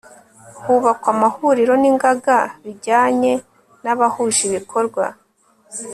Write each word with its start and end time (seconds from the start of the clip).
hubakwa 0.63 1.09
amahuriro 1.15 1.73
n'ingaga 1.81 2.37
bijyanye 2.63 3.31
n'abahuje 3.83 4.41
ibikorwa 4.49 5.05